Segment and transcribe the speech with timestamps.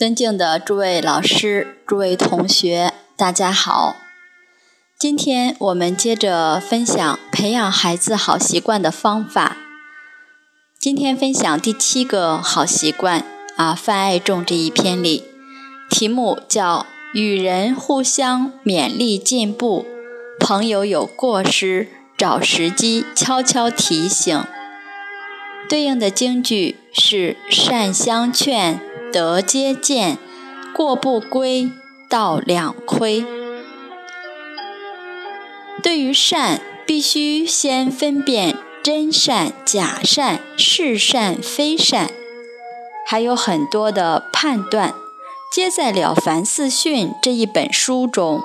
[0.00, 3.96] 尊敬的诸位老师、诸位同学，大家好。
[4.98, 9.58] 今天我们接着分享培养孩子好习惯的方法。
[10.78, 13.22] 今天分享第七个好习惯
[13.56, 15.24] 啊，泛爱众这一篇里，
[15.90, 19.84] 题目叫“与人互相勉励进步，
[20.38, 24.42] 朋友有过失，找时机悄悄提醒”。
[25.68, 28.80] 对应的京剧是“善相劝”。
[29.12, 30.18] 德皆见，
[30.74, 31.70] 过不归，
[32.08, 33.24] 道两亏。
[35.82, 42.10] 对于善，必须先分辨真善、假善、是善非善，
[43.06, 44.94] 还有很多的判断，
[45.52, 48.40] 皆在《了凡四训》这一本书中。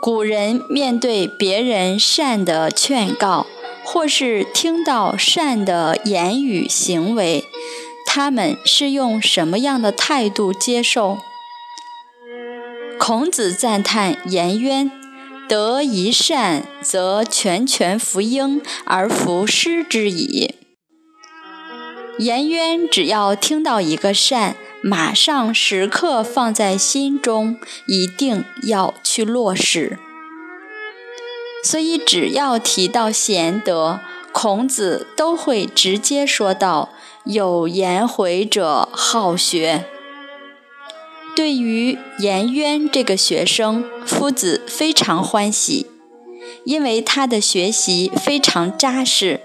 [0.00, 3.46] 古人面对别人善的劝告，
[3.84, 7.47] 或是听到善的言语行为。
[8.18, 11.18] 他们是用什么样的态度接受？
[12.98, 14.90] 孔子赞叹颜渊
[15.48, 20.56] ：“得一善，则全权服膺而服师之矣。”
[22.18, 29.96] 颜渊只要听到一个善，马上时刻放在心中，一定要去落实。
[31.62, 34.00] 所以，只要提到贤德，
[34.32, 36.92] 孔子都会直接说道。
[37.24, 39.84] 有颜回者好学。
[41.36, 45.86] 对于颜渊这个学生，夫子非常欢喜，
[46.64, 49.42] 因为他的学习非常扎实，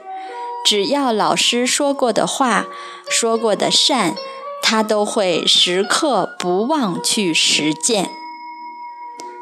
[0.66, 2.66] 只要老师说过的话、
[3.10, 4.16] 说过的善，
[4.62, 8.10] 他都会时刻不忘去实践。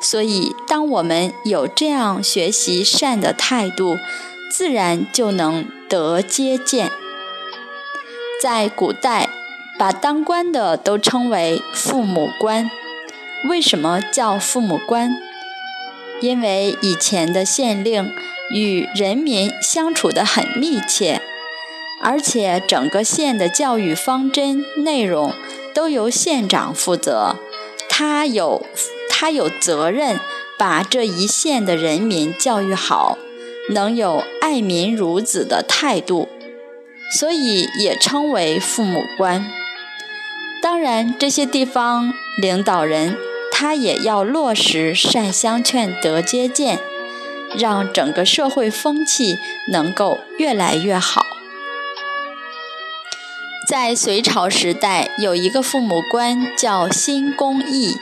[0.02, 3.96] 所以，当我们有这样学习善的态度，
[4.52, 6.92] 自然就能得接见。
[8.42, 9.30] 在古代，
[9.78, 12.72] 把当官的都称为父母官。
[13.48, 15.16] 为什么叫父母官？
[16.22, 18.12] 因为以前的县令
[18.52, 21.22] 与人民相处得很密切，
[22.02, 25.32] 而且整个县的教育方针内容
[25.76, 27.36] 都由县长负责，
[27.88, 28.66] 他有
[29.08, 30.20] 他有责任
[30.58, 33.20] 把这一县的人民教育好，
[33.70, 36.28] 能有爱民如子的态度。
[37.12, 39.46] 所以也称为父母官。
[40.62, 43.18] 当然，这些地方领导人
[43.52, 46.80] 他也要落实善相劝、德接见，
[47.58, 49.40] 让整个社会风气
[49.72, 51.26] 能够越来越好。
[53.68, 57.98] 在隋朝时代，有一个父母官叫辛公义，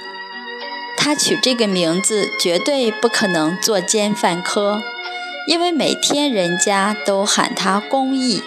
[0.98, 4.82] 他取这个名字绝对不可能作奸犯科，
[5.48, 8.42] 因为每天人家都喊他公义。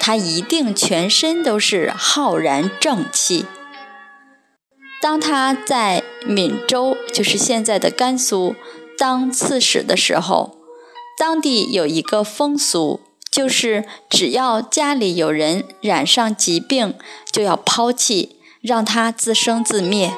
[0.00, 3.44] 他一定全身都是浩然正气。
[5.02, 8.56] 当他在闽州，就是现在的甘肃
[8.98, 10.56] 当刺史的时候，
[11.16, 13.00] 当地有一个风俗，
[13.30, 16.94] 就是只要家里有人染上疾病，
[17.30, 20.12] 就要抛弃，让他自生自灭。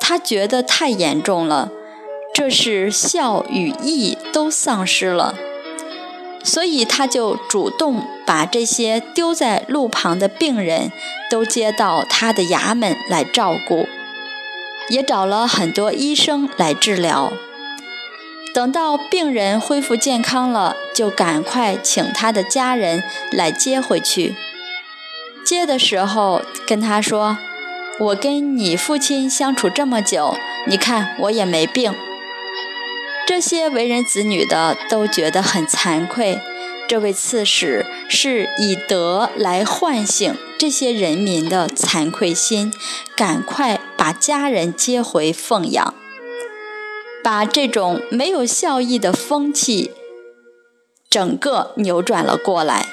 [0.00, 1.70] 他觉得太严重了，
[2.34, 5.34] 这是孝与义都丧失了。
[6.46, 10.92] 所以他就主动把这些丢在路旁的病人
[11.28, 13.88] 都接到他的衙门来照顾，
[14.88, 17.32] 也找了很多医生来治疗。
[18.54, 23.02] 等到病人恢复健康了，就赶快请他的家人
[23.32, 24.36] 来接回去。
[25.44, 27.36] 接的时候跟他说
[28.00, 30.36] ：“我跟你父亲相处这么久，
[30.66, 31.92] 你看我也没病。”
[33.26, 36.38] 这些为人子女的都觉得很惭愧，
[36.88, 42.72] 这位刺史是以德来唤醒这些人民的惭愧心，
[43.16, 45.92] 赶快把家人接回奉养，
[47.24, 49.90] 把这种没有孝义的风气
[51.10, 52.86] 整个扭转了过来。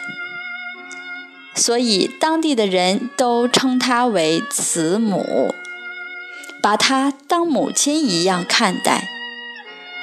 [1.53, 5.53] 所以当地的人都称他为慈母，
[6.63, 9.07] 把他当母亲一样看待。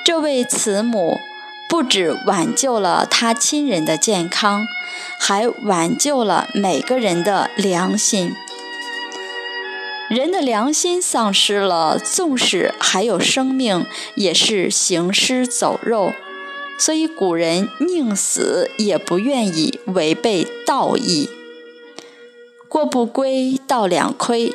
[0.04, 1.20] 这位慈母
[1.68, 4.66] 不止挽救了他亲人的健康，
[5.18, 8.34] 还挽救了每个人的良心。
[10.08, 13.86] 人的良心丧失了，纵使还有生命，
[14.16, 16.12] 也是行尸走肉。
[16.78, 21.28] 所以古人宁死也不愿意违背道义。
[22.68, 24.54] 过不规，道两亏。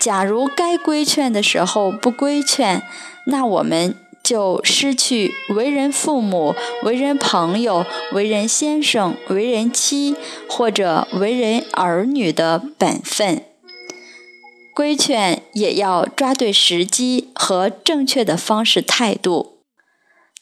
[0.00, 2.82] 假如该规劝的时候不规劝，
[3.26, 3.94] 那我们。
[4.26, 6.52] 就失去为人父母、
[6.82, 10.16] 为人朋友、为人先生、为人妻
[10.48, 13.44] 或者为人儿女的本分。
[14.74, 19.60] 规劝也要抓对时机和正确的方式态度。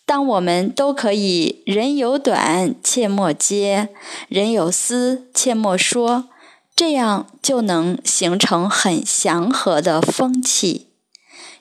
[0.06, 3.88] 当我们都可以“人有短，切莫揭；
[4.28, 6.30] 人有私，切莫说”，
[6.74, 10.88] 这样就能形成很祥和的风气，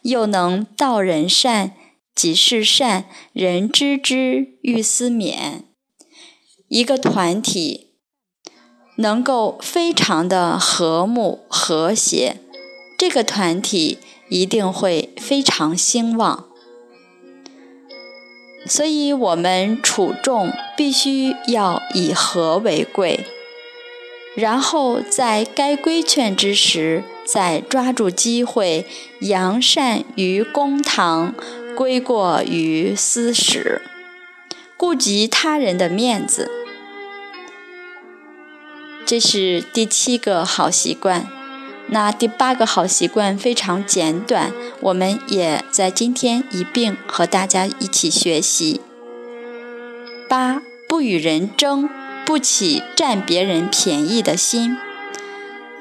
[0.04, 1.74] 又能道人善，
[2.16, 5.64] 己事善，人知之，欲思勉。
[6.68, 7.92] 一个团体
[8.98, 12.38] 能够非常的和睦和谐，
[12.98, 13.98] 这个团体
[14.30, 16.48] 一定会非常兴旺。
[18.66, 23.26] 所以，我们处众必须要以和为贵，
[24.36, 28.86] 然后在该规劝之时，再抓住机会
[29.20, 31.36] 扬善于公堂，
[31.76, 33.82] 归过于私使，
[34.78, 36.50] 顾及他人的面子。
[39.06, 41.28] 这是第七个好习惯。
[41.88, 48.80] 那第八个好习惯非常简短，我们也在今天一并和大家一起学习。
[50.30, 51.90] 八不与人争，
[52.26, 54.78] 不起占别人便宜的心。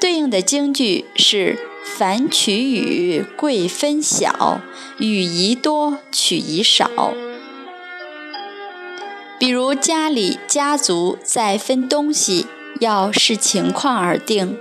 [0.00, 4.60] 对应的京剧是“凡取与，贵分晓；
[4.98, 6.90] 与宜多，取宜少。”
[9.38, 12.46] 比如家里家族在分东西，
[12.78, 14.56] 要视情况而定。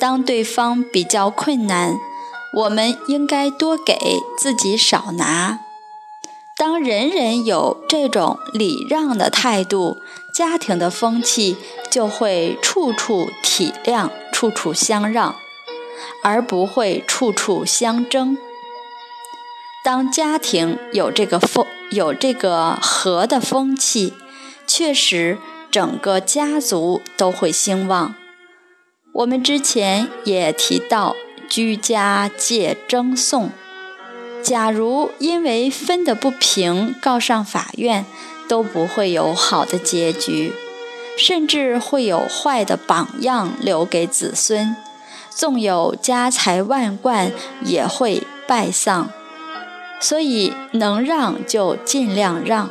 [0.00, 1.98] 当对方比较困难，
[2.54, 3.98] 我们应该多给，
[4.38, 5.58] 自己少拿。
[6.56, 9.98] 当人人有这种礼让的态度，
[10.34, 11.56] 家庭的风气
[11.90, 15.36] 就会处处体谅，处处相让，
[16.22, 18.36] 而不会处处相争。
[19.84, 24.12] 当家庭有这个风，有这个和的风气，
[24.66, 25.38] 确实
[25.70, 28.14] 整个家族都会兴旺。
[29.14, 31.16] 我们之前也提到，
[31.48, 33.50] 居家戒争讼，
[34.42, 38.04] 假如因为分的不平告上法院，
[38.46, 40.52] 都不会有好的结局，
[41.16, 44.76] 甚至会有坏的榜样留给子孙。
[45.38, 47.30] 纵有家财万贯，
[47.62, 49.08] 也会败丧。
[50.00, 52.70] 所以能让就尽量让。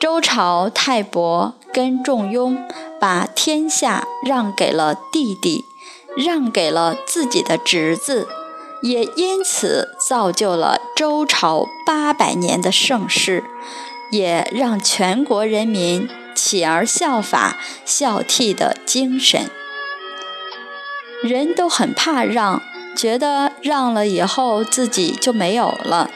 [0.00, 2.56] 周朝太伯跟仲雍。
[2.98, 5.66] 把天下让给了弟弟，
[6.16, 8.26] 让给了自己的侄子，
[8.80, 13.44] 也因此造就了周朝八百年的盛世，
[14.10, 19.50] 也让全国人民起而效法、孝悌的精神。
[21.22, 22.62] 人都很怕让，
[22.96, 26.10] 觉得让了以后自己就没有了。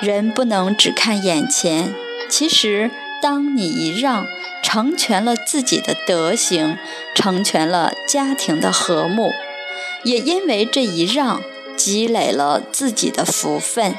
[0.00, 1.94] 人不能只看眼前，
[2.28, 2.90] 其实
[3.22, 4.26] 当你一让。
[4.62, 6.76] 成全了自己的德行，
[7.14, 9.30] 成全了家庭的和睦，
[10.02, 11.40] 也因为这一让，
[11.76, 13.94] 积累了自己的福分。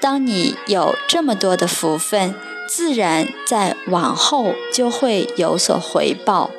[0.00, 2.34] 当你有这么多的福分，
[2.66, 6.50] 自然在往后就会有所回报。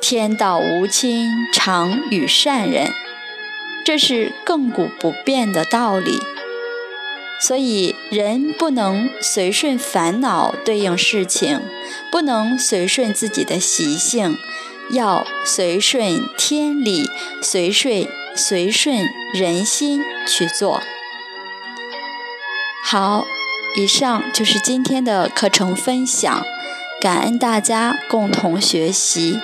[0.00, 2.92] 天道无亲，常与善人，
[3.84, 6.20] 这是亘古不变的道理。
[7.40, 11.60] 所以，人不能随顺烦恼对应事情，
[12.10, 14.38] 不能随顺自己的习性，
[14.90, 17.10] 要随顺天理，
[17.42, 20.82] 随顺随顺人心去做。
[22.82, 23.26] 好，
[23.76, 26.42] 以上就是今天的课程分享，
[27.00, 29.40] 感恩大家共同学习。